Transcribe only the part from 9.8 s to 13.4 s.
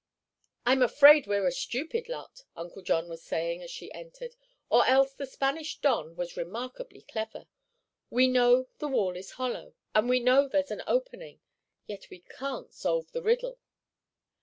and we know there's an opening, yet we can't solve the